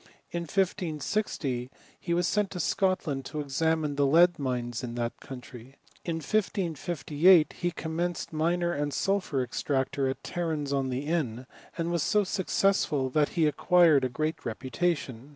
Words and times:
In 0.31 0.43
1560 0.45 1.69
he 1.99 2.13
was 2.15 2.27
sent 2.27 2.49
to 2.49 2.59
Scot 2.59 3.05
land 3.05 3.23
to 3.25 3.39
examine 3.39 3.97
the 3.97 4.07
lead 4.07 4.39
mines 4.39 4.83
in 4.83 4.95
that 4.95 5.19
country. 5.19 5.75
la 6.07 6.13
1558 6.13 7.53
he 7.59 7.69
commenced 7.69 8.33
miner 8.33 8.71
and 8.73 8.91
sulphur 8.95 9.43
extractor 9.43 10.09
at 10.09 10.23
Tarenz 10.23 10.73
on 10.73 10.89
the 10.89 11.05
Inn, 11.05 11.45
and 11.77 11.91
was 11.91 12.01
so 12.01 12.23
successful, 12.23 13.11
that 13.11 13.29
he' 13.37 13.45
acquired 13.45 14.03
a 14.03 14.09
great 14.09 14.43
reputation. 14.43 15.29